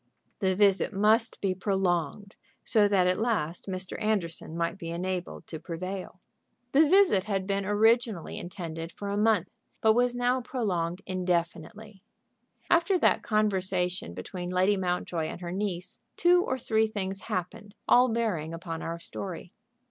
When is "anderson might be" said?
4.01-4.89